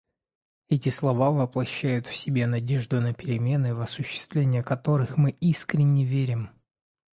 [0.69, 6.49] Эти слова воплощают в себе надежду на перемены, в осуществление которых мы искренне верим.